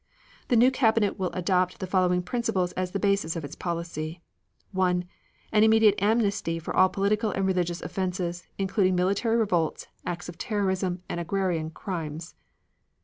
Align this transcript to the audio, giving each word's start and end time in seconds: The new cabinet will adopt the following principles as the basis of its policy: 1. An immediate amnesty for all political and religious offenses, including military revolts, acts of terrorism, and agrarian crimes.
The 0.47 0.55
new 0.55 0.71
cabinet 0.71 1.19
will 1.19 1.29
adopt 1.33 1.77
the 1.79 1.85
following 1.85 2.23
principles 2.23 2.71
as 2.71 2.89
the 2.89 2.99
basis 2.99 3.35
of 3.35 3.45
its 3.45 3.53
policy: 3.53 4.23
1. 4.71 5.05
An 5.51 5.63
immediate 5.63 5.93
amnesty 6.01 6.57
for 6.57 6.75
all 6.75 6.89
political 6.89 7.29
and 7.29 7.45
religious 7.45 7.83
offenses, 7.83 8.47
including 8.57 8.95
military 8.95 9.35
revolts, 9.37 9.85
acts 10.03 10.27
of 10.27 10.39
terrorism, 10.39 11.03
and 11.07 11.19
agrarian 11.19 11.69
crimes. 11.69 12.33